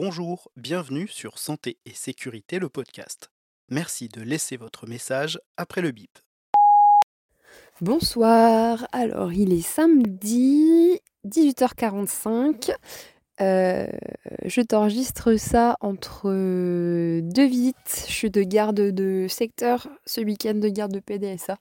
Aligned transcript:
Bonjour, 0.00 0.48
bienvenue 0.56 1.08
sur 1.08 1.40
Santé 1.40 1.76
et 1.84 1.92
Sécurité, 1.92 2.60
le 2.60 2.68
podcast. 2.68 3.32
Merci 3.68 4.06
de 4.06 4.22
laisser 4.22 4.56
votre 4.56 4.86
message 4.86 5.40
après 5.56 5.80
le 5.80 5.90
bip. 5.90 6.20
Bonsoir, 7.80 8.86
alors 8.92 9.32
il 9.32 9.52
est 9.52 9.66
samedi 9.66 11.00
18h45. 11.26 12.70
Euh, 13.40 13.88
je 14.44 14.60
t'enregistre 14.60 15.34
ça 15.34 15.76
entre 15.80 16.28
deux 16.28 17.46
visites. 17.48 18.04
Je 18.06 18.12
suis 18.12 18.30
de 18.30 18.44
garde 18.44 18.76
de 18.76 19.26
secteur 19.28 19.88
ce 20.06 20.20
week-end 20.20 20.54
de 20.54 20.68
garde 20.68 20.92
de 20.92 21.00
PDSA 21.00 21.58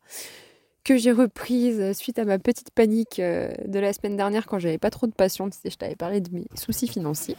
que 0.83 0.95
j'ai 0.95 1.11
reprise 1.11 1.91
suite 1.97 2.19
à 2.19 2.23
ma 2.23 2.37
petite 2.37 2.69
panique 2.69 3.19
euh, 3.19 3.49
de 3.65 3.79
la 3.79 3.93
semaine 3.93 4.15
dernière 4.15 4.45
quand 4.45 4.59
j'avais 4.59 4.77
pas 4.77 4.91
trop 4.91 5.07
de 5.07 5.13
sais, 5.17 5.71
je 5.71 5.75
t'avais 5.75 5.95
parlé 5.95 6.21
de 6.21 6.31
mes 6.31 6.45
soucis 6.53 6.87
financiers. 6.87 7.35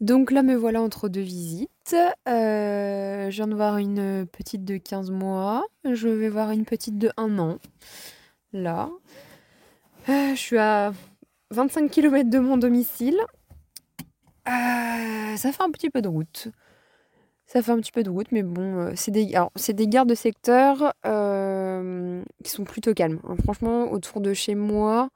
Donc 0.00 0.30
là, 0.30 0.42
me 0.42 0.54
voilà 0.54 0.80
entre 0.80 1.08
deux 1.08 1.20
visites. 1.20 1.96
Euh, 2.28 3.30
je 3.30 3.36
viens 3.36 3.48
de 3.48 3.54
voir 3.54 3.78
une 3.78 4.26
petite 4.26 4.64
de 4.64 4.76
15 4.76 5.10
mois. 5.10 5.64
Je 5.84 6.08
vais 6.08 6.28
voir 6.28 6.50
une 6.52 6.64
petite 6.64 6.98
de 6.98 7.10
1 7.16 7.38
an. 7.38 7.58
Là. 8.52 8.90
Euh, 10.08 10.30
je 10.30 10.40
suis 10.40 10.58
à 10.58 10.92
25 11.50 11.90
km 11.90 12.30
de 12.30 12.38
mon 12.38 12.56
domicile. 12.56 13.18
ça 14.46 15.52
fait 15.52 15.62
un 15.62 15.70
petit 15.70 15.90
peu 15.90 16.00
de 16.00 16.08
route. 16.08 16.50
Ça 17.48 17.62
fait 17.62 17.72
un 17.72 17.78
petit 17.78 17.92
peu 17.92 18.02
de 18.02 18.10
route, 18.10 18.30
mais 18.30 18.42
bon, 18.42 18.76
euh, 18.76 18.92
c'est 18.94 19.10
des, 19.10 19.26
gares 19.86 20.04
de 20.04 20.14
secteur 20.14 20.92
euh, 21.06 22.22
qui 22.44 22.50
sont 22.50 22.64
plutôt 22.64 22.92
calmes. 22.92 23.20
Hein. 23.26 23.36
Franchement, 23.42 23.90
autour 23.90 24.20
de 24.20 24.34
chez 24.34 24.54
moi, 24.54 25.08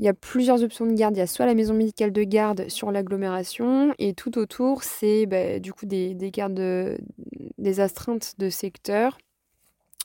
il 0.00 0.04
y 0.06 0.08
a 0.08 0.14
plusieurs 0.14 0.62
options 0.62 0.86
de 0.86 0.94
garde. 0.94 1.14
Il 1.14 1.20
y 1.20 1.22
a 1.22 1.26
soit 1.26 1.44
la 1.44 1.54
maison 1.54 1.74
médicale 1.74 2.10
de 2.10 2.22
garde 2.24 2.68
sur 2.68 2.90
l'agglomération, 2.90 3.94
et 3.98 4.14
tout 4.14 4.38
autour, 4.38 4.82
c'est 4.82 5.26
bah, 5.26 5.58
du 5.58 5.74
coup 5.74 5.84
des, 5.84 6.14
des 6.14 6.30
gardes, 6.30 6.98
des 7.58 7.80
astreintes 7.80 8.34
de 8.38 8.48
secteur 8.48 9.18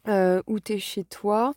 euh, 0.10 0.42
où 0.48 0.60
tu 0.60 0.74
es 0.74 0.80
chez 0.80 1.06
toi. 1.06 1.54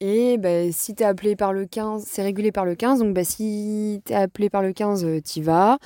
Et 0.00 0.38
bah, 0.38 0.72
si 0.72 0.94
tu 0.94 1.02
es 1.02 1.06
appelé 1.06 1.36
par 1.36 1.52
le 1.52 1.66
15, 1.66 2.04
c'est 2.08 2.22
régulé 2.22 2.50
par 2.50 2.64
le 2.64 2.74
15, 2.74 3.00
donc 3.00 3.12
bah, 3.14 3.24
si 3.24 4.00
tu 4.06 4.12
es 4.12 4.16
appelé 4.16 4.48
par 4.48 4.62
le 4.62 4.72
15, 4.72 5.06
tu 5.22 5.40
y 5.40 5.42
vas. 5.42 5.78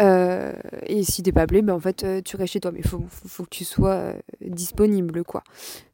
Euh, 0.00 0.52
et 0.86 1.02
si 1.02 1.22
t'es 1.22 1.32
pas 1.32 1.42
appelé, 1.42 1.60
ben 1.60 1.74
en 1.74 1.80
fait, 1.80 2.04
euh, 2.04 2.22
tu 2.24 2.36
restes 2.36 2.54
chez 2.54 2.60
toi. 2.60 2.72
Mais 2.72 2.82
faut, 2.82 3.04
faut, 3.08 3.44
que 3.44 3.50
tu 3.50 3.64
sois 3.64 3.94
euh, 3.94 4.14
disponible, 4.40 5.24
quoi. 5.24 5.42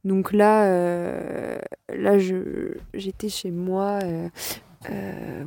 Donc 0.04 0.32
là, 0.32 0.68
là 1.88 2.18
j'étais 2.94 3.28
chez 3.28 3.50
moi. 3.50 3.98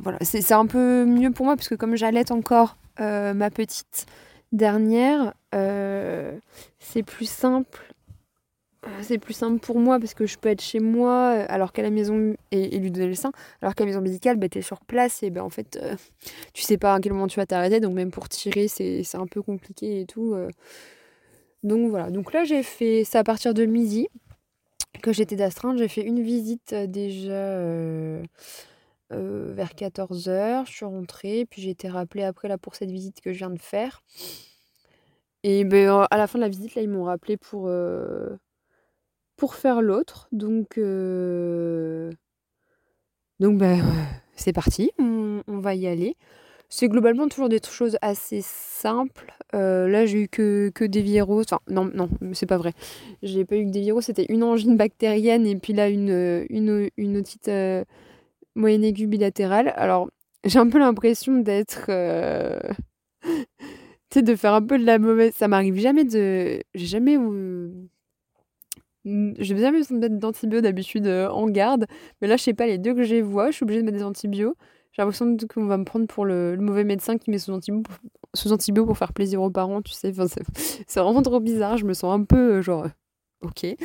Voilà, 0.02 0.18
c'est 0.22 0.52
un 0.52 0.66
peu 0.66 1.04
mieux 1.04 1.30
pour 1.30 1.46
moi, 1.46 1.56
parce 1.56 1.68
que 1.68 1.74
comme 1.74 1.96
j'allais 1.96 2.30
encore 2.32 2.76
ma 2.98 3.50
petite 3.50 4.06
dernière, 4.52 5.34
c'est 5.52 7.02
plus 7.02 7.28
simple 7.28 7.90
c'est 9.02 9.18
plus 9.18 9.34
simple 9.34 9.60
pour 9.60 9.78
moi 9.78 9.98
parce 9.98 10.14
que 10.14 10.26
je 10.26 10.38
peux 10.38 10.48
être 10.48 10.62
chez 10.62 10.80
moi 10.80 11.34
euh, 11.34 11.46
alors 11.48 11.72
qu'à 11.72 11.82
la 11.82 11.90
maison 11.90 12.34
et, 12.50 12.78
lui 12.78 12.90
donner 12.90 13.08
le 13.08 13.14
sein 13.14 13.32
alors 13.60 13.74
qu'à 13.74 13.84
la 13.84 13.90
maison 13.90 14.00
médicale 14.00 14.36
bah, 14.36 14.48
tu 14.48 14.58
es 14.58 14.62
sur 14.62 14.80
place 14.80 15.22
et 15.22 15.30
ben 15.30 15.42
en 15.42 15.50
fait 15.50 15.78
euh, 15.82 15.96
tu 16.54 16.62
sais 16.62 16.78
pas 16.78 16.94
à 16.94 17.00
quel 17.00 17.12
moment 17.12 17.26
tu 17.26 17.38
vas 17.38 17.46
t'arrêter 17.46 17.80
donc 17.80 17.94
même 17.94 18.10
pour 18.10 18.28
tirer 18.28 18.68
c'est 18.68 19.04
un 19.14 19.26
peu 19.26 19.42
compliqué 19.42 20.00
et 20.00 20.06
tout 20.06 20.34
euh. 20.34 20.48
donc 21.62 21.90
voilà 21.90 22.10
donc 22.10 22.32
là 22.32 22.44
j'ai 22.44 22.62
fait 22.62 23.04
ça 23.04 23.20
à 23.20 23.24
partir 23.24 23.52
de 23.52 23.66
midi 23.66 24.08
que 25.02 25.12
j'étais 25.12 25.36
d'astreinte 25.36 25.78
j'ai 25.78 25.88
fait 25.88 26.02
une 26.02 26.22
visite 26.22 26.74
déjà 26.74 27.58
vers 29.10 29.72
14h 29.72 30.66
je 30.66 30.72
suis 30.72 30.84
rentrée 30.84 31.46
puis 31.48 31.62
j'ai 31.62 31.70
été 31.70 31.88
rappelée 31.88 32.22
après 32.22 32.48
là 32.48 32.58
pour 32.58 32.74
cette 32.74 32.90
visite 32.90 33.20
que 33.20 33.32
je 33.32 33.38
viens 33.38 33.50
de 33.50 33.60
faire 33.60 34.02
et 35.42 35.64
ben 35.64 36.06
à 36.10 36.16
la 36.16 36.26
fin 36.26 36.38
de 36.38 36.44
la 36.44 36.48
visite 36.48 36.74
là 36.74 36.82
ils 36.82 36.88
m'ont 36.88 37.04
rappelé 37.04 37.36
pour 37.36 37.68
pour 39.40 39.54
faire 39.54 39.80
l'autre. 39.80 40.28
Donc, 40.32 40.76
euh, 40.76 42.12
donc 43.40 43.56
ben, 43.56 43.82
c'est 44.36 44.52
parti, 44.52 44.92
on, 44.98 45.40
va 45.46 45.74
y 45.74 45.86
aller. 45.86 46.14
C'est 46.68 46.88
globalement 46.88 47.26
toujours 47.26 47.48
des 47.48 47.58
choses 47.64 47.96
assez 48.02 48.42
simples. 48.42 49.32
Euh, 49.54 49.88
là, 49.88 50.04
j'ai 50.04 50.24
eu 50.24 50.28
que, 50.28 50.70
des 50.84 51.00
virus. 51.00 51.46
Non, 51.68 51.90
non, 51.94 52.10
c'est 52.34 52.44
pas 52.44 52.58
vrai. 52.58 52.74
J'ai 53.22 53.46
pas 53.46 53.56
eu 53.56 53.64
que 53.64 53.70
des 53.70 53.80
virus. 53.80 54.04
C'était 54.04 54.26
une 54.28 54.42
angine 54.42 54.76
bactérienne 54.76 55.46
et 55.46 55.56
puis 55.56 55.72
là, 55.72 55.88
une, 55.88 56.44
une, 56.50 56.90
une 56.98 57.22
euh, 57.48 57.84
moyenne 58.54 58.84
aiguë 58.84 59.06
bilatérale. 59.06 59.72
Alors, 59.76 60.08
j'ai 60.44 60.58
un 60.58 60.68
peu 60.68 60.78
l'impression 60.78 61.38
d'être. 61.38 61.86
tu 63.22 63.34
sais, 64.12 64.22
de 64.22 64.34
faire 64.36 64.54
un 64.54 64.62
peu 64.62 64.78
de 64.78 64.84
la 64.84 64.98
mauvaise. 64.98 65.34
Ça 65.34 65.48
m'arrive 65.48 65.76
jamais 65.78 66.04
de. 66.04 66.60
J'ai 66.74 66.86
jamais. 66.86 67.16
J'ai 69.04 69.56
jamais 69.56 69.78
besoin 69.78 69.96
de 69.98 70.02
mettre 70.02 70.18
d'antibio 70.18 70.60
d'habitude 70.60 71.06
euh, 71.06 71.30
en 71.30 71.48
garde, 71.48 71.86
mais 72.20 72.28
là, 72.28 72.36
je 72.36 72.42
sais 72.42 72.52
pas, 72.52 72.66
les 72.66 72.76
deux 72.76 72.94
que 72.94 73.02
j'ai 73.02 73.22
vois, 73.22 73.50
je 73.50 73.56
suis 73.56 73.64
obligée 73.64 73.80
de 73.80 73.86
mettre 73.86 73.96
des 73.96 74.04
antibiotiques. 74.04 74.58
J'ai 74.92 75.02
l'impression 75.02 75.36
qu'on 75.52 75.66
va 75.66 75.78
me 75.78 75.84
prendre 75.84 76.06
pour 76.06 76.24
le, 76.24 76.56
mauvais 76.58 76.84
médecin 76.84 77.16
qui 77.16 77.30
met 77.30 77.38
sous 77.38 77.52
antibio, 77.52 77.80
pour, 77.82 77.94
sous 78.34 78.52
antibio 78.52 78.84
pour 78.84 78.98
faire 78.98 79.12
plaisir 79.12 79.40
aux 79.40 79.50
parents, 79.50 79.82
tu 79.82 79.92
sais. 79.92 80.10
Enfin, 80.10 80.26
c'est 80.86 81.00
vraiment 81.00 81.22
trop 81.22 81.40
bizarre, 81.40 81.76
je 81.76 81.86
me 81.86 81.94
sens 81.94 82.12
un 82.12 82.24
peu 82.24 82.56
euh, 82.56 82.62
genre. 82.62 82.86
Ok. 83.42 83.60
J'ai 83.62 83.76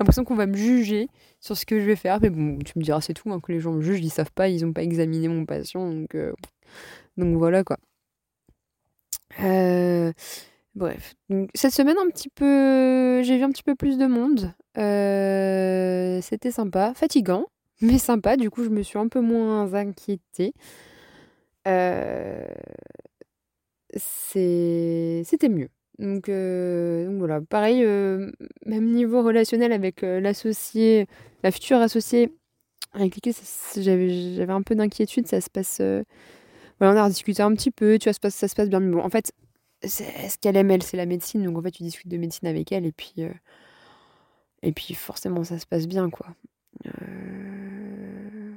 l'impression 0.00 0.24
qu'on 0.24 0.34
va 0.34 0.46
me 0.46 0.56
juger 0.56 1.08
sur 1.40 1.56
ce 1.56 1.66
que 1.66 1.78
je 1.80 1.84
vais 1.84 1.96
faire, 1.96 2.18
mais 2.22 2.30
bon, 2.30 2.58
tu 2.58 2.78
me 2.78 2.82
diras, 2.84 3.00
c'est 3.00 3.14
tout, 3.14 3.30
hein, 3.32 3.40
que 3.40 3.52
les 3.52 3.60
gens 3.60 3.72
me 3.72 3.82
jugent, 3.82 4.00
ils 4.00 4.10
savent 4.10 4.32
pas, 4.32 4.48
ils 4.48 4.64
ont 4.64 4.72
pas 4.72 4.82
examiné 4.82 5.28
mon 5.28 5.44
patient, 5.44 5.90
donc, 5.90 6.14
euh, 6.14 6.32
voilà 7.16 7.62
quoi. 7.64 7.76
Bref, 10.74 11.14
donc 11.28 11.50
cette 11.54 11.72
semaine 11.74 11.98
un 11.98 12.08
petit 12.08 12.30
peu, 12.30 13.22
j'ai 13.22 13.36
vu 13.36 13.44
un 13.44 13.50
petit 13.50 13.62
peu 13.62 13.74
plus 13.74 13.98
de 13.98 14.06
monde. 14.06 14.54
Euh, 14.78 16.20
c'était 16.22 16.50
sympa, 16.50 16.94
fatigant, 16.94 17.46
mais 17.82 17.98
sympa. 17.98 18.36
Du 18.38 18.48
coup, 18.50 18.64
je 18.64 18.70
me 18.70 18.82
suis 18.82 18.98
un 18.98 19.08
peu 19.08 19.20
moins 19.20 19.74
inquiétée. 19.74 20.54
Euh, 21.68 22.46
c'était 23.94 25.48
mieux. 25.48 25.68
Donc, 26.02 26.28
euh, 26.28 27.06
donc, 27.06 27.18
voilà, 27.18 27.40
pareil, 27.40 27.82
même 28.66 28.90
niveau 28.90 29.22
relationnel 29.22 29.72
avec 29.72 30.02
l'associé, 30.02 31.06
la 31.42 31.50
future 31.50 31.78
associée 31.78 32.32
avec 32.92 33.14
laquelle 33.16 33.34
j'avais 33.76 34.52
un 34.52 34.62
peu 34.62 34.74
d'inquiétude. 34.74 35.26
Ça 35.26 35.40
se 35.40 35.48
passe. 35.48 35.80
voilà, 36.78 37.00
on 37.00 37.04
a 37.04 37.08
discuté 37.08 37.42
un 37.42 37.54
petit 37.54 37.70
peu, 37.70 37.98
tu 37.98 38.08
vois, 38.08 38.12
ça 38.12 38.16
se 38.16 38.20
passe, 38.20 38.34
ça 38.34 38.48
se 38.48 38.54
passe 38.54 38.68
bien. 38.68 38.80
Mais 38.80 38.92
bon, 38.92 39.00
en 39.00 39.08
fait, 39.10 39.32
ce 39.84 40.38
qu'elle 40.38 40.56
aime, 40.56 40.70
elle, 40.70 40.82
c'est 40.82 40.96
la 40.96 41.06
médecine. 41.06 41.42
Donc 41.42 41.58
en 41.58 41.62
fait, 41.62 41.70
tu 41.70 41.82
discutes 41.82 42.08
de 42.08 42.16
médecine 42.16 42.48
avec 42.48 42.72
elle 42.72 42.86
et 42.86 42.92
puis, 42.92 43.14
euh, 43.18 43.32
et 44.62 44.72
puis 44.72 44.94
forcément, 44.94 45.44
ça 45.44 45.58
se 45.58 45.66
passe 45.66 45.86
bien, 45.86 46.10
quoi. 46.10 46.26
Euh, 46.86 48.52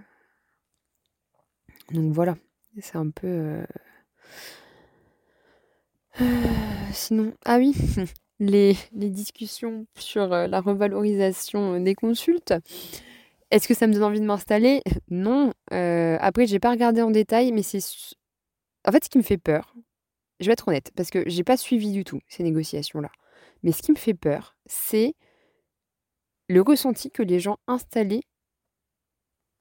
donc 1.91 2.13
voilà, 2.13 2.35
c'est 2.79 2.97
un 2.97 3.09
peu. 3.09 3.63
Euh, 6.21 6.25
sinon, 6.93 7.33
ah 7.45 7.57
oui, 7.57 7.73
les, 8.39 8.75
les 8.93 9.09
discussions 9.09 9.85
sur 9.97 10.27
la 10.27 10.61
revalorisation 10.61 11.79
des 11.79 11.95
consultes. 11.95 12.53
Est-ce 13.51 13.67
que 13.67 13.73
ça 13.73 13.87
me 13.87 13.93
donne 13.93 14.03
envie 14.03 14.19
de 14.19 14.25
m'installer? 14.25 14.81
Non. 15.09 15.53
après, 15.71 16.47
j'ai 16.47 16.59
pas 16.59 16.71
regardé 16.71 17.01
en 17.01 17.11
détail, 17.11 17.51
mais 17.51 17.63
c'est. 17.63 17.79
En 18.87 18.91
fait, 18.91 19.03
ce 19.05 19.09
qui 19.09 19.17
me 19.17 19.23
fait 19.23 19.37
peur, 19.37 19.73
je 20.39 20.47
vais 20.47 20.53
être 20.53 20.67
honnête, 20.67 20.91
parce 20.95 21.09
que 21.09 21.23
j'ai 21.27 21.43
pas 21.43 21.57
suivi 21.57 21.91
du 21.91 22.03
tout 22.03 22.21
ces 22.27 22.43
négociations-là. 22.43 23.11
Mais 23.63 23.71
ce 23.71 23.81
qui 23.81 23.91
me 23.91 23.97
fait 23.97 24.13
peur, 24.13 24.57
c'est 24.65 25.15
le 26.49 26.61
ressenti 26.61 27.11
que 27.11 27.23
les 27.23 27.39
gens 27.39 27.57
installés, 27.67 28.21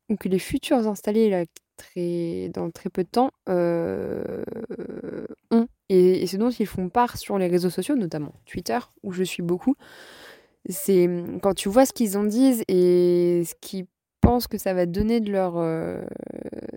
ou 0.09 0.17
que 0.17 0.29
les 0.29 0.39
futurs 0.39 0.87
installés 0.87 1.31
là, 1.31 1.45
très, 1.77 2.49
dans 2.51 2.71
très 2.71 2.91
peu 2.91 3.05
de 3.05 3.09
temps, 3.09 3.31
euh. 3.49 4.45
Et, 5.89 6.23
et 6.23 6.27
ce 6.27 6.37
dont 6.37 6.51
ils 6.51 6.67
font 6.67 6.89
part 6.89 7.17
sur 7.17 7.39
les 7.39 7.49
réseaux 7.49 7.71
sociaux, 7.71 7.97
notamment 7.97 8.33
Twitter, 8.47 8.79
où 9.03 9.13
je 9.13 9.23
suis 9.23 9.43
beaucoup, 9.43 9.77
c'est 10.69 11.07
mmh, 11.07 11.41
quand 11.41 11.55
tu 11.55 11.69
vois 11.69 11.87
ce 11.87 11.93
qu'ils 11.93 12.17
en 12.17 12.25
disent 12.25 12.63
et 12.69 13.43
ce 13.45 13.55
qu'ils 13.61 13.87
pensent 14.21 14.47
que 14.47 14.59
ça 14.59 14.75
va 14.75 14.87
donner 14.87 15.21
de 15.21 15.31
leur, 15.31 15.59
euh, 15.59 16.03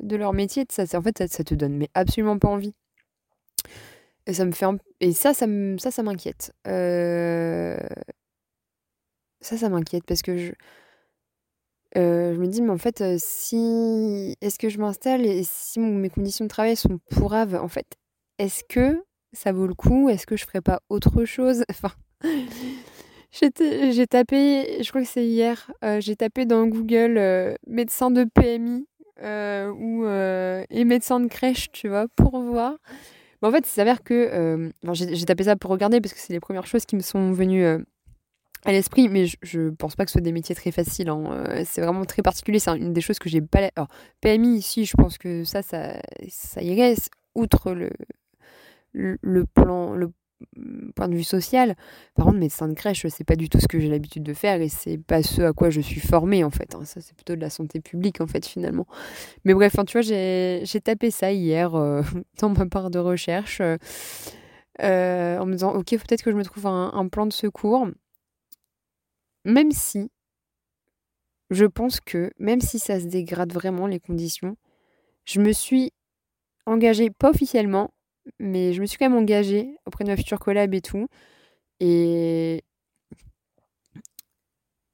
de 0.01 0.15
leur 0.15 0.33
métier, 0.33 0.65
ça, 0.69 0.83
en 0.97 1.01
fait, 1.01 1.27
ça, 1.27 1.43
te 1.43 1.55
donne 1.55 1.77
mais 1.77 1.89
absolument 1.93 2.37
pas 2.39 2.49
envie. 2.49 2.73
Et 4.25 4.33
ça 4.33 4.45
me 4.45 4.51
fait 4.51 4.65
Et 4.99 5.13
ça, 5.13 5.33
ça, 5.33 5.45
ça, 5.77 5.91
ça 5.91 6.03
m'inquiète. 6.03 6.53
Euh, 6.67 7.77
ça, 9.41 9.57
ça 9.57 9.69
m'inquiète 9.69 10.03
parce 10.05 10.21
que 10.21 10.37
je... 10.37 10.51
Euh, 11.95 12.35
je 12.35 12.39
me 12.39 12.47
dis, 12.47 12.61
mais 12.61 12.71
en 12.71 12.77
fait, 12.77 13.03
si... 13.17 14.35
Est-ce 14.41 14.59
que 14.59 14.69
je 14.69 14.77
m'installe 14.79 15.25
et 15.25 15.43
si 15.43 15.79
mes 15.79 16.09
conditions 16.09 16.45
de 16.45 16.49
travail 16.49 16.75
sont 16.75 16.99
pourraves, 17.09 17.55
en 17.55 17.69
fait, 17.69 17.97
est-ce 18.39 18.63
que 18.63 19.03
ça 19.33 19.51
vaut 19.51 19.67
le 19.67 19.73
coup? 19.73 20.09
Est-ce 20.09 20.25
que 20.25 20.37
je 20.37 20.45
ferais 20.45 20.61
pas 20.61 20.81
autre 20.89 21.25
chose? 21.25 21.63
J'ai 23.31 24.07
tapé, 24.07 24.81
je 24.81 24.89
crois 24.89 25.01
que 25.01 25.07
c'est 25.07 25.25
hier, 25.25 25.69
j'ai 25.99 26.15
tapé 26.15 26.45
dans 26.45 26.65
Google 26.65 27.55
médecin 27.67 28.09
de 28.09 28.23
PMI 28.23 28.87
ou, 29.21 30.05
et 30.69 30.85
médecin 30.85 31.19
de 31.19 31.27
crèche, 31.27 31.71
tu 31.71 31.87
vois, 31.89 32.07
pour 32.15 32.39
voir. 32.39 32.77
En 33.41 33.51
fait, 33.51 33.59
il 33.59 33.69
s'avère 33.69 34.01
que. 34.01 34.71
j'ai 34.93 35.25
tapé 35.25 35.43
ça 35.43 35.55
pour 35.55 35.69
regarder 35.69 36.01
parce 36.01 36.13
que 36.13 36.19
c'est 36.19 36.33
les 36.33 36.39
premières 36.39 36.65
choses 36.65 36.85
qui 36.85 36.95
me 36.95 37.01
sont 37.01 37.31
venues 37.31 37.65
à 38.65 38.71
l'esprit, 38.71 39.07
mais 39.07 39.27
je, 39.27 39.37
je, 39.43 39.69
pense 39.69 39.95
pas 39.95 40.05
que 40.05 40.09
ce 40.09 40.13
soit 40.13 40.21
des 40.21 40.31
métiers 40.31 40.55
très 40.55 40.71
faciles. 40.71 41.09
Hein. 41.09 41.63
c'est 41.65 41.81
vraiment 41.81 42.05
très 42.05 42.21
particulier. 42.21 42.59
C'est 42.59 42.75
une 42.77 42.93
des 42.93 43.01
choses 43.01 43.19
que 43.19 43.29
j'ai 43.29 43.41
pas. 43.41 43.69
Alors, 43.75 43.87
PMI, 44.21 44.57
ici, 44.57 44.85
je 44.85 44.95
pense 44.95 45.17
que 45.17 45.43
ça, 45.43 45.61
ça, 45.61 45.99
ça 46.29 46.61
irait. 46.63 46.95
Outre 47.35 47.71
le, 47.71 47.91
le, 48.93 49.45
plan, 49.45 49.93
le 49.93 50.11
point 50.95 51.07
de 51.07 51.15
vue 51.15 51.23
social. 51.23 51.75
Par 52.15 52.25
contre, 52.25 52.37
médecin 52.37 52.67
de 52.67 52.73
crèche, 52.73 53.05
c'est 53.07 53.23
pas 53.23 53.35
du 53.35 53.49
tout 53.49 53.59
ce 53.59 53.67
que 53.67 53.79
j'ai 53.79 53.89
l'habitude 53.89 54.23
de 54.23 54.33
faire 54.33 54.61
et 54.61 54.69
c'est 54.69 54.97
pas 54.97 55.23
ce 55.23 55.41
à 55.41 55.53
quoi 55.53 55.69
je 55.69 55.81
suis 55.81 55.99
formée 55.99 56.43
en 56.43 56.51
fait. 56.51 56.75
Hein. 56.75 56.85
Ça, 56.85 57.01
c'est 57.01 57.15
plutôt 57.15 57.35
de 57.35 57.41
la 57.41 57.49
santé 57.49 57.79
publique 57.79 58.21
en 58.21 58.27
fait 58.27 58.45
finalement. 58.45 58.87
Mais 59.45 59.53
bref, 59.53 59.75
tu 59.87 59.93
vois, 59.93 60.01
j'ai, 60.01 60.81
tapé 60.83 61.11
ça 61.11 61.31
hier 61.31 61.75
euh, 61.75 62.01
dans 62.39 62.49
ma 62.49 62.65
part 62.65 62.89
de 62.89 62.99
recherche 62.99 63.61
euh, 63.61 65.37
en 65.37 65.45
me 65.45 65.53
disant, 65.53 65.73
ok, 65.73 65.89
peut-être 65.89 66.23
que 66.23 66.31
je 66.31 66.37
me 66.37 66.43
trouve 66.43 66.67
un, 66.67 67.07
plan 67.07 67.25
de 67.25 67.33
secours. 67.33 67.87
Même 69.45 69.71
si, 69.71 70.11
je 71.49 71.65
pense 71.65 71.99
que, 71.99 72.31
même 72.37 72.61
si 72.61 72.79
ça 72.79 72.99
se 72.99 73.05
dégrade 73.05 73.53
vraiment 73.53 73.87
les 73.87 73.99
conditions, 73.99 74.57
je 75.25 75.39
me 75.39 75.51
suis 75.51 75.91
engagée, 76.65 77.09
pas 77.09 77.29
officiellement, 77.29 77.91
mais 78.39 78.73
je 78.73 78.81
me 78.81 78.85
suis 78.85 78.97
quand 78.97 79.09
même 79.09 79.17
engagée 79.17 79.75
auprès 79.85 80.03
de 80.03 80.09
ma 80.09 80.17
future 80.17 80.39
collab 80.39 80.73
et 80.73 80.81
tout. 80.81 81.07
Et. 81.79 82.63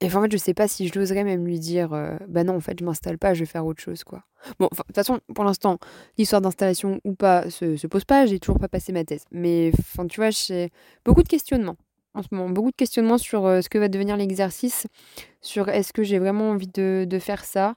Et 0.00 0.14
en 0.14 0.22
fait, 0.22 0.32
je 0.32 0.36
sais 0.36 0.52
pas 0.52 0.68
si 0.68 0.86
je 0.88 0.98
l'oserais 0.98 1.24
même 1.24 1.46
lui 1.46 1.58
dire 1.58 1.94
euh, 1.94 2.16
bah 2.28 2.44
non, 2.44 2.56
en 2.56 2.60
fait, 2.60 2.78
je 2.78 2.84
m'installe 2.84 3.16
pas, 3.16 3.32
je 3.32 3.40
vais 3.40 3.46
faire 3.46 3.64
autre 3.64 3.82
chose, 3.82 4.04
quoi. 4.04 4.24
Bon, 4.58 4.68
de 4.70 4.76
toute 4.76 4.94
façon, 4.94 5.20
pour 5.34 5.44
l'instant, 5.44 5.78
l'histoire 6.18 6.42
d'installation 6.42 7.00
ou 7.04 7.14
pas 7.14 7.48
se, 7.48 7.76
se 7.76 7.86
pose 7.86 8.04
pas, 8.04 8.26
j'ai 8.26 8.38
toujours 8.38 8.58
pas 8.58 8.68
passé 8.68 8.92
ma 8.92 9.04
thèse. 9.04 9.24
Mais 9.30 9.70
enfin, 9.78 10.06
tu 10.06 10.20
vois, 10.20 10.28
j'ai 10.28 10.70
beaucoup 11.06 11.22
de 11.22 11.28
questionnements 11.28 11.76
en 12.14 12.22
ce 12.22 12.28
moment, 12.32 12.48
beaucoup 12.48 12.70
de 12.70 12.76
questionnements 12.76 13.18
sur 13.18 13.44
euh, 13.46 13.60
ce 13.60 13.68
que 13.68 13.78
va 13.78 13.88
devenir 13.88 14.16
l'exercice, 14.16 14.86
sur 15.40 15.68
est-ce 15.68 15.92
que 15.92 16.02
j'ai 16.02 16.18
vraiment 16.18 16.50
envie 16.50 16.68
de, 16.68 17.18
faire 17.20 17.44
ça. 17.44 17.74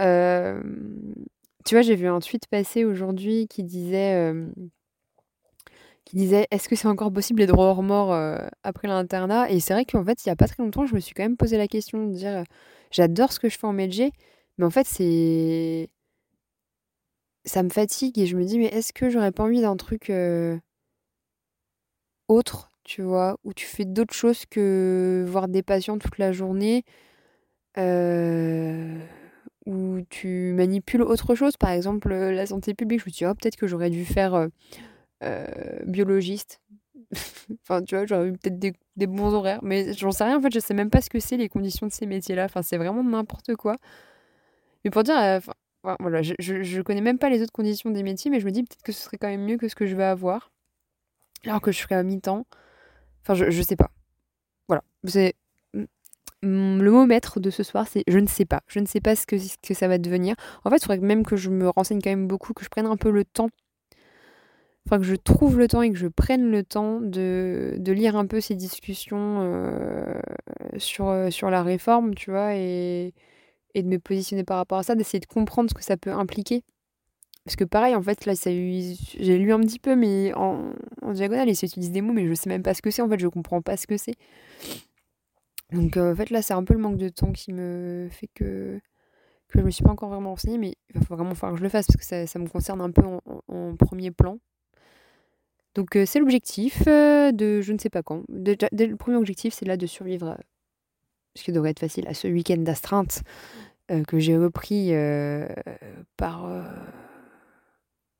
Euh, 0.00 0.62
tu 1.64 1.74
vois, 1.74 1.82
j'ai 1.82 1.96
vu 1.96 2.06
un 2.06 2.20
tweet 2.20 2.46
passer 2.46 2.84
aujourd'hui 2.84 3.48
qui 3.48 3.64
disait 3.64 4.32
qui 6.04 6.16
disait 6.16 6.46
est-ce 6.50 6.68
que 6.68 6.76
c'est 6.76 6.88
encore 6.88 7.12
possible 7.12 7.40
les 7.40 7.46
droits 7.46 7.66
hors 7.66 7.82
mort 7.82 8.12
euh, 8.12 8.38
après 8.62 8.88
l'internat? 8.88 9.50
Et 9.50 9.60
c'est 9.60 9.74
vrai 9.74 9.84
qu'en 9.84 10.04
fait, 10.04 10.24
il 10.24 10.28
n'y 10.28 10.32
a 10.32 10.36
pas 10.36 10.46
très 10.48 10.62
longtemps, 10.62 10.86
je 10.86 10.94
me 10.94 11.00
suis 11.00 11.14
quand 11.14 11.22
même 11.22 11.36
posé 11.36 11.56
la 11.56 11.68
question 11.68 12.06
de 12.06 12.12
dire 12.14 12.38
euh, 12.38 12.44
j'adore 12.90 13.32
ce 13.32 13.40
que 13.40 13.48
je 13.48 13.58
fais 13.58 13.66
en 13.66 13.72
médecine, 13.72 14.10
mais 14.58 14.64
en 14.64 14.70
fait, 14.70 14.86
c'est. 14.86 15.88
Ça 17.46 17.62
me 17.62 17.68
fatigue 17.68 18.18
et 18.18 18.26
je 18.26 18.36
me 18.36 18.44
dis 18.44 18.58
mais 18.58 18.66
est-ce 18.66 18.92
que 18.94 19.10
j'aurais 19.10 19.32
pas 19.32 19.42
envie 19.44 19.60
d'un 19.60 19.76
truc 19.76 20.08
euh, 20.08 20.58
autre, 22.28 22.70
tu 22.84 23.02
vois, 23.02 23.38
où 23.44 23.52
tu 23.52 23.66
fais 23.66 23.84
d'autres 23.84 24.14
choses 24.14 24.46
que 24.46 25.24
voir 25.28 25.48
des 25.48 25.62
patients 25.62 25.98
toute 25.98 26.18
la 26.18 26.32
journée 26.32 26.84
où 29.66 30.00
tu 30.10 30.52
manipules 30.54 31.02
autre 31.02 31.34
chose, 31.34 31.56
par 31.56 31.70
exemple 31.70 32.10
la 32.14 32.46
santé 32.46 32.74
publique. 32.74 33.00
Je 33.00 33.06
me 33.06 33.10
dit, 33.10 33.26
oh, 33.26 33.34
peut-être 33.34 33.56
que 33.56 33.66
j'aurais 33.66 33.90
dû 33.90 34.04
faire 34.04 34.48
biologiste. 35.86 36.60
enfin, 37.62 37.82
tu 37.82 37.96
vois, 37.96 38.06
j'aurais 38.06 38.28
eu 38.28 38.32
peut-être 38.32 38.58
des, 38.58 39.06
bons 39.06 39.32
horaires, 39.34 39.60
mais 39.62 39.92
j'en 39.94 40.10
sais 40.10 40.24
rien. 40.24 40.38
En 40.38 40.42
fait, 40.42 40.52
je 40.52 40.60
sais 40.60 40.74
même 40.74 40.90
pas 40.90 41.00
ce 41.00 41.10
que 41.10 41.20
c'est 41.20 41.36
les 41.36 41.48
conditions 41.48 41.86
de 41.86 41.92
ces 41.92 42.06
métiers-là. 42.06 42.44
Enfin, 42.44 42.62
c'est 42.62 42.76
vraiment 42.76 43.04
n'importe 43.04 43.54
quoi. 43.56 43.76
Mais 44.84 44.90
pour 44.90 45.02
dire, 45.02 45.18
euh, 45.18 45.40
voilà, 45.98 46.22
je, 46.22 46.34
je, 46.38 46.82
connais 46.82 47.00
même 47.00 47.18
pas 47.18 47.30
les 47.30 47.42
autres 47.42 47.52
conditions 47.52 47.90
des 47.90 48.02
métiers, 48.02 48.30
mais 48.30 48.40
je 48.40 48.46
me 48.46 48.50
dis 48.50 48.62
peut-être 48.62 48.82
que 48.82 48.92
ce 48.92 49.02
serait 49.02 49.18
quand 49.18 49.28
même 49.28 49.44
mieux 49.44 49.56
que 49.56 49.68
ce 49.68 49.74
que 49.74 49.86
je 49.86 49.96
vais 49.96 50.04
avoir, 50.04 50.50
alors 51.44 51.60
que 51.60 51.72
je 51.72 51.78
serais 51.78 51.94
à 51.94 52.02
mi-temps. 52.02 52.46
Enfin, 53.22 53.34
je, 53.34 53.50
je 53.50 53.62
sais 53.62 53.76
pas. 53.76 53.90
Voilà. 54.68 54.82
C'est 55.04 55.34
le 56.42 56.90
mot 56.90 57.06
maître 57.06 57.40
de 57.40 57.50
ce 57.50 57.62
soir, 57.62 57.86
c'est 57.88 58.04
je 58.06 58.18
ne 58.18 58.26
sais 58.26 58.44
pas. 58.44 58.62
Je 58.66 58.80
ne 58.80 58.86
sais 58.86 59.00
pas 59.00 59.16
ce 59.16 59.26
que, 59.26 59.38
ce 59.38 59.56
que 59.62 59.74
ça 59.74 59.88
va 59.88 59.98
devenir. 59.98 60.36
En 60.64 60.70
fait, 60.70 60.76
il 60.76 60.80
faudrait 60.82 60.98
même 60.98 61.24
que 61.24 61.36
je 61.36 61.50
me 61.50 61.68
renseigne 61.68 62.00
quand 62.02 62.10
même 62.10 62.28
beaucoup, 62.28 62.52
que 62.52 62.64
je 62.64 62.68
prenne 62.68 62.86
un 62.86 62.96
peu 62.96 63.10
le 63.10 63.24
temps 63.24 63.48
enfin 64.86 64.98
que 64.98 65.04
je 65.04 65.14
trouve 65.14 65.58
le 65.58 65.68
temps 65.68 65.82
et 65.82 65.90
que 65.90 65.96
je 65.98 66.08
prenne 66.08 66.50
le 66.50 66.62
temps 66.62 67.00
de, 67.00 67.76
de 67.78 67.92
lire 67.92 68.16
un 68.16 68.26
peu 68.26 68.40
ces 68.40 68.54
discussions 68.54 69.40
euh, 69.42 70.20
sur, 70.76 71.08
euh, 71.08 71.30
sur 71.30 71.50
la 71.50 71.62
réforme, 71.62 72.14
tu 72.14 72.30
vois, 72.30 72.54
et, 72.54 73.14
et 73.74 73.82
de 73.82 73.88
me 73.88 73.98
positionner 73.98 74.44
par 74.44 74.58
rapport 74.58 74.78
à 74.78 74.82
ça, 74.82 74.94
d'essayer 74.94 75.20
de 75.20 75.26
comprendre 75.26 75.70
ce 75.70 75.74
que 75.74 75.82
ça 75.84 75.96
peut 75.96 76.12
impliquer. 76.12 76.62
Parce 77.44 77.56
que 77.56 77.64
pareil, 77.64 77.94
en 77.94 78.02
fait, 78.02 78.24
là, 78.24 78.32
j'ai 78.34 79.38
lu 79.38 79.52
un 79.52 79.60
petit 79.60 79.78
peu, 79.78 79.96
mais 79.96 80.32
en, 80.34 80.72
en 81.02 81.12
diagonale, 81.12 81.48
ils 81.48 81.56
s'utilisent 81.56 81.92
des 81.92 82.00
mots, 82.00 82.14
mais 82.14 82.26
je 82.26 82.34
sais 82.34 82.48
même 82.48 82.62
pas 82.62 82.72
ce 82.72 82.80
que 82.80 82.90
c'est, 82.90 83.02
en 83.02 83.08
fait, 83.08 83.18
je 83.18 83.28
comprends 83.28 83.60
pas 83.60 83.76
ce 83.76 83.86
que 83.86 83.98
c'est. 83.98 84.14
Donc, 85.72 85.96
euh, 85.96 86.12
en 86.12 86.16
fait, 86.16 86.30
là, 86.30 86.40
c'est 86.42 86.54
un 86.54 86.64
peu 86.64 86.74
le 86.74 86.80
manque 86.80 86.96
de 86.96 87.08
temps 87.10 87.32
qui 87.32 87.52
me 87.52 88.08
fait 88.10 88.28
que, 88.34 88.80
que 89.48 89.58
je 89.58 89.64
me 89.64 89.70
suis 89.70 89.84
pas 89.84 89.90
encore 89.90 90.08
vraiment 90.08 90.30
renseignée, 90.30 90.58
mais 90.58 90.74
il 90.94 91.00
va 91.00 91.16
vraiment 91.16 91.34
falloir 91.34 91.54
que 91.54 91.58
je 91.58 91.64
le 91.64 91.68
fasse, 91.68 91.86
parce 91.86 91.96
que 91.98 92.04
ça, 92.04 92.26
ça 92.26 92.38
me 92.38 92.48
concerne 92.48 92.80
un 92.80 92.90
peu 92.90 93.02
en 93.48 93.76
premier 93.76 94.10
plan. 94.10 94.38
Donc 95.74 95.98
c'est 96.06 96.18
l'objectif 96.18 96.84
de 96.86 97.60
je 97.60 97.72
ne 97.72 97.78
sais 97.78 97.90
pas 97.90 98.02
quand. 98.02 98.22
le 98.28 98.94
premier 98.94 99.16
objectif, 99.16 99.54
c'est 99.54 99.64
là 99.64 99.76
de 99.76 99.86
survivre, 99.86 100.38
ce 101.34 101.42
qui 101.42 101.52
devrait 101.52 101.70
être 101.70 101.80
facile, 101.80 102.06
à 102.06 102.14
ce 102.14 102.28
week-end 102.28 102.58
d'astreinte 102.58 103.22
que 104.06 104.18
j'ai 104.18 104.36
repris 104.36 104.92
par 106.16 106.48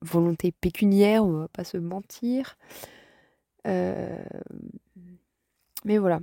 volonté 0.02 0.52
pécuniaire, 0.52 1.24
on 1.24 1.32
va 1.32 1.48
pas 1.48 1.64
se 1.64 1.76
mentir. 1.76 2.56
mais 3.64 4.26
voilà. 5.98 6.20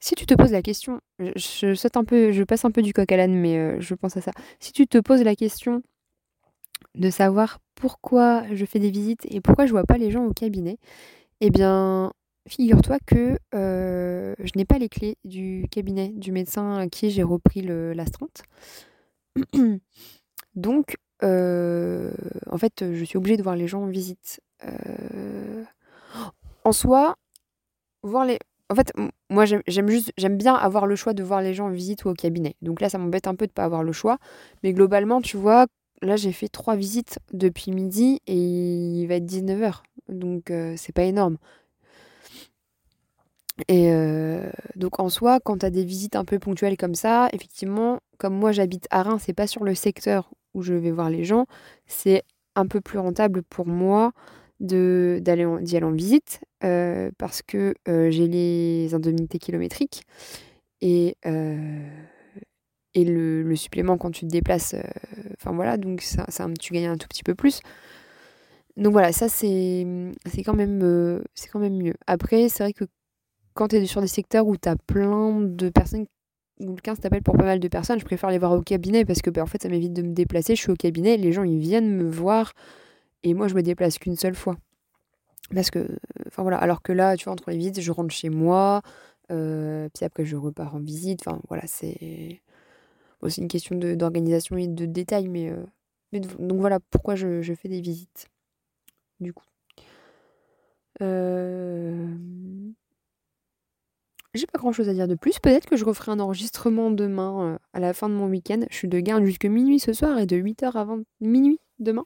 Si 0.00 0.14
tu 0.14 0.26
te 0.26 0.34
poses 0.34 0.52
la 0.52 0.62
question, 0.62 1.00
je 1.18 2.42
passe 2.44 2.64
un 2.64 2.70
peu 2.70 2.82
du 2.82 2.92
coq 2.92 3.10
à 3.12 3.16
l'âne, 3.16 3.34
mais 3.34 3.80
je 3.80 3.94
pense 3.94 4.16
à 4.16 4.20
ça. 4.20 4.32
Si 4.58 4.72
tu 4.72 4.86
te 4.86 4.98
poses 4.98 5.22
la 5.22 5.36
question 5.36 5.82
de 6.94 7.10
savoir 7.10 7.58
pourquoi 7.74 8.44
je 8.52 8.64
fais 8.64 8.78
des 8.78 8.90
visites 8.90 9.26
et 9.30 9.40
pourquoi 9.40 9.66
je 9.66 9.72
vois 9.72 9.84
pas 9.84 9.98
les 9.98 10.10
gens 10.10 10.24
au 10.24 10.32
cabinet, 10.32 10.78
eh 11.40 11.50
bien, 11.50 12.12
figure-toi 12.48 12.98
que 13.06 13.38
euh, 13.54 14.34
je 14.38 14.52
n'ai 14.56 14.64
pas 14.64 14.78
les 14.78 14.88
clés 14.88 15.16
du 15.24 15.66
cabinet 15.70 16.08
du 16.08 16.32
médecin 16.32 16.76
à 16.78 16.86
qui 16.88 17.10
j'ai 17.10 17.22
repris 17.22 17.62
l'astreinte. 17.62 18.42
Donc, 20.54 20.96
euh, 21.22 22.10
en 22.50 22.58
fait, 22.58 22.84
je 22.92 23.04
suis 23.04 23.18
obligée 23.18 23.36
de 23.36 23.42
voir 23.42 23.56
les 23.56 23.68
gens 23.68 23.82
en 23.82 23.88
visite. 23.88 24.40
Euh, 24.64 25.64
en 26.64 26.72
soi, 26.72 27.16
voir 28.02 28.24
les. 28.24 28.38
En 28.68 28.74
fait, 28.74 28.92
moi, 29.30 29.44
j'aime 29.44 29.88
juste, 29.88 30.12
j'aime 30.16 30.36
bien 30.36 30.54
avoir 30.54 30.86
le 30.86 30.96
choix 30.96 31.12
de 31.12 31.22
voir 31.22 31.40
les 31.40 31.54
gens 31.54 31.66
en 31.66 31.70
visite 31.70 32.04
ou 32.04 32.08
au 32.08 32.14
cabinet. 32.14 32.56
Donc 32.62 32.80
là, 32.80 32.88
ça 32.88 32.98
m'embête 32.98 33.28
un 33.28 33.36
peu 33.36 33.46
de 33.46 33.52
pas 33.52 33.64
avoir 33.64 33.84
le 33.84 33.92
choix. 33.92 34.18
Mais 34.64 34.72
globalement, 34.72 35.20
tu 35.20 35.36
vois, 35.36 35.66
là, 36.02 36.16
j'ai 36.16 36.32
fait 36.32 36.48
trois 36.48 36.76
visites 36.76 37.18
depuis 37.32 37.72
midi 37.72 38.20
et 38.26 38.36
il 38.36 39.06
va 39.06 39.16
être 39.16 39.26
19h. 39.26 39.82
Donc, 40.08 40.50
euh, 40.50 40.74
c'est 40.76 40.94
pas 40.94 41.04
énorme. 41.04 41.38
Et 43.68 43.90
euh, 43.90 44.50
donc, 44.74 45.00
en 45.00 45.08
soi, 45.08 45.40
quand 45.40 45.58
tu 45.58 45.66
as 45.66 45.70
des 45.70 45.84
visites 45.84 46.16
un 46.16 46.24
peu 46.24 46.38
ponctuelles 46.38 46.76
comme 46.76 46.94
ça, 46.94 47.28
effectivement, 47.32 48.00
comme 48.18 48.34
moi 48.34 48.52
j'habite 48.52 48.86
à 48.90 49.02
Reims, 49.02 49.22
c'est 49.24 49.32
pas 49.32 49.46
sur 49.46 49.64
le 49.64 49.74
secteur 49.74 50.30
où 50.54 50.62
je 50.62 50.74
vais 50.74 50.90
voir 50.90 51.08
les 51.08 51.24
gens, 51.24 51.46
c'est 51.86 52.22
un 52.54 52.66
peu 52.66 52.80
plus 52.80 52.98
rentable 52.98 53.42
pour 53.42 53.66
moi 53.66 54.12
d'y 54.60 54.74
aller, 55.26 55.44
en 55.44 55.92
visite 55.92 56.40
euh, 56.64 57.10
parce 57.18 57.42
que 57.42 57.74
j'ai 57.86 58.26
les 58.26 58.94
indemnités 58.94 59.38
kilométriques 59.38 60.04
et 60.80 61.16
et 62.96 63.04
le, 63.04 63.54
supplément 63.54 63.98
quand 63.98 64.10
tu 64.10 64.26
te 64.26 64.30
déplaces. 64.30 64.74
Euh, 64.74 64.82
enfin 65.34 65.52
voilà, 65.52 65.76
donc 65.76 66.00
ça, 66.00 66.26
tu 66.58 66.72
gagnes 66.72 66.86
un 66.86 66.96
tout 66.96 67.06
petit 67.08 67.22
peu 67.22 67.34
plus. 67.34 67.60
Donc 68.76 68.92
voilà, 68.92 69.12
ça 69.12 69.28
c'est 69.28 69.86
quand, 70.44 70.54
même, 70.54 70.82
euh, 70.82 71.22
quand 71.52 71.60
même 71.60 71.76
mieux. 71.76 71.94
Après, 72.06 72.48
c'est 72.48 72.62
vrai 72.62 72.72
que 72.72 72.84
quand 73.54 73.68
tu 73.68 73.76
es 73.76 73.86
sur 73.86 74.00
des 74.00 74.06
secteurs 74.06 74.46
où 74.46 74.56
tu 74.56 74.68
as 74.68 74.76
plein 74.76 75.40
de 75.40 75.68
personnes, 75.68 76.06
où 76.60 76.74
le 76.74 76.80
15 76.80 77.00
t'appelle 77.00 77.22
pour 77.22 77.36
pas 77.36 77.44
mal 77.44 77.60
de 77.60 77.68
personnes, 77.68 77.98
je 78.00 78.04
préfère 78.04 78.30
les 78.30 78.38
voir 78.38 78.52
au 78.52 78.62
cabinet 78.62 79.04
parce 79.04 79.20
que 79.20 79.30
bah, 79.30 79.42
en 79.42 79.46
fait 79.46 79.62
ça 79.62 79.68
m'évite 79.68 79.92
de 79.92 80.02
me 80.02 80.12
déplacer. 80.14 80.56
Je 80.56 80.62
suis 80.62 80.72
au 80.72 80.76
cabinet, 80.76 81.18
les 81.18 81.32
gens 81.32 81.44
ils 81.44 81.58
viennent 81.58 81.90
me 81.90 82.08
voir 82.08 82.52
et 83.22 83.34
moi 83.34 83.48
je 83.48 83.54
me 83.54 83.62
déplace 83.62 83.98
qu'une 83.98 84.16
seule 84.16 84.34
fois. 84.34 84.56
Parce 85.54 85.70
que, 85.70 85.86
enfin 86.26 86.42
voilà, 86.42 86.58
alors 86.58 86.82
que 86.82 86.92
là, 86.92 87.16
tu 87.16 87.24
vois, 87.24 87.34
entre 87.34 87.50
les 87.50 87.56
visites, 87.58 87.80
je 87.80 87.92
rentre 87.92 88.12
chez 88.12 88.30
moi, 88.30 88.82
euh, 89.30 89.88
puis 89.94 90.04
après 90.04 90.24
je 90.24 90.36
repars 90.36 90.74
en 90.74 90.80
visite, 90.80 91.20
enfin 91.26 91.40
voilà, 91.48 91.64
c'est 91.66 92.40
c'est 93.28 93.40
une 93.40 93.48
question 93.48 93.76
d'organisation 93.76 94.56
et 94.56 94.66
de 94.66 94.86
détails, 94.86 95.28
mais, 95.28 95.50
euh, 95.50 95.64
donc 96.38 96.60
voilà 96.60 96.80
pourquoi 96.90 97.14
je, 97.14 97.42
fais 97.54 97.68
des 97.68 97.80
visites. 97.80 98.28
Du 99.20 99.32
coup. 99.32 99.44
Euh, 101.02 102.06
j'ai 104.34 104.46
pas 104.46 104.58
grand 104.58 104.72
chose 104.72 104.88
à 104.88 104.94
dire 104.94 105.08
de 105.08 105.14
plus. 105.14 105.38
Peut-être 105.38 105.66
que 105.66 105.76
je 105.76 105.84
referai 105.84 106.12
un 106.12 106.20
enregistrement 106.20 106.90
demain 106.90 107.54
euh, 107.54 107.58
à 107.72 107.80
la 107.80 107.94
fin 107.94 108.08
de 108.08 108.14
mon 108.14 108.28
week-end. 108.28 108.60
Je 108.70 108.76
suis 108.76 108.88
de 108.88 109.00
garde 109.00 109.24
jusque 109.24 109.46
minuit 109.46 109.80
ce 109.80 109.92
soir 109.92 110.18
et 110.18 110.26
de 110.26 110.36
8h 110.36 110.72
avant 110.72 111.00
minuit 111.20 111.60
demain. 111.78 112.04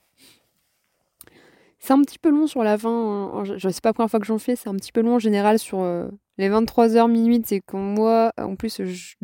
C'est 1.81 1.95
un 1.95 2.03
petit 2.03 2.19
peu 2.19 2.31
long 2.31 2.47
sur 2.47 2.63
la 2.63 2.77
fin, 2.77 2.91
hein. 2.91 3.45
je 3.45 3.69
sais 3.69 3.81
pas 3.81 3.89
la 3.89 3.95
première 3.95 4.11
fois 4.11 4.21
que 4.21 4.27
j'en 4.27 4.39
fais, 4.39 4.55
c'est 4.55 4.69
un 4.69 4.75
petit 4.75 4.93
peu 4.93 5.01
long 5.01 5.15
en 5.15 5.19
général 5.19 5.59
sur, 5.59 5.83
les 6.41 6.49
23:00 6.49 7.09
minuit, 7.09 7.43
c'est 7.45 7.61
quand 7.61 7.79
moi, 7.79 8.33
en 8.39 8.57
plus, 8.57 8.83
je 8.83 9.15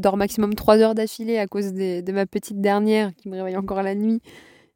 dors 0.00 0.16
maximum 0.16 0.54
3 0.54 0.78
heures 0.78 0.94
d'affilée 0.94 1.38
à 1.38 1.46
cause 1.46 1.72
de 1.72 2.12
ma 2.12 2.26
petite 2.26 2.60
dernière 2.60 3.14
qui 3.16 3.28
me 3.28 3.36
réveille 3.36 3.56
encore 3.56 3.82
la 3.82 3.94
nuit 3.94 4.20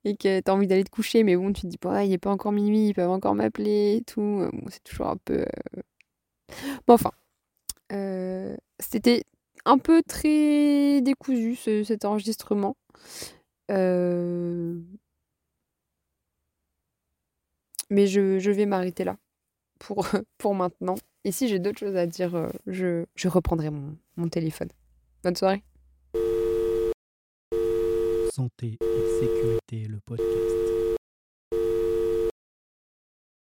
et 0.05 0.17
que 0.17 0.41
tu 0.41 0.51
as 0.51 0.55
envie 0.55 0.67
d'aller 0.67 0.85
te 0.85 0.91
coucher, 0.91 1.25
mais 1.25 1.37
bon, 1.37 1.53
tu 1.53 1.63
te 1.63 1.67
dis: 1.69 1.79
«Bah, 1.83 2.05
il 2.05 2.13
est 2.13 2.19
pas 2.19 2.31
encore 2.31 2.53
minuit, 2.53 2.89
ils 2.89 2.95
peuvent 2.95 3.11
encore 3.11 3.35
m'appeler 3.35 3.97
et 3.99 4.03
tout», 4.05 4.21
bon, 4.53 4.65
c'est 4.71 4.83
toujours 4.85 5.09
un 5.09 5.17
peu, 5.19 5.45
bon, 6.87 6.95
enfin, 6.95 7.11
c'était 8.79 9.25
un 9.65 9.79
peu 9.79 10.03
très 10.07 11.01
décousu 11.03 11.57
cet 11.85 12.05
enregistrement. 12.05 12.77
Mais 17.91 18.07
je 18.07 18.39
je 18.39 18.51
vais 18.51 18.67
m'arrêter 18.67 19.05
là 19.05 19.17
pour, 19.79 20.07
pour 20.39 20.55
maintenant 20.55 20.97
et 21.25 21.33
si 21.33 21.49
j'ai 21.49 21.59
d'autres 21.59 21.81
choses 21.81 21.97
à 21.97 22.07
dire, 22.07 22.51
je 22.67 23.05
je 23.15 23.29
reprendrai 23.29 23.71
mon 23.71 24.29
téléphone. 24.29 24.71
Bonne 25.23 25.37
soirée. 25.37 25.63
Santé 28.33 28.79
et 28.81 29.21
sécurité, 29.21 29.89
le 29.89 29.99
podcast. 30.01 30.70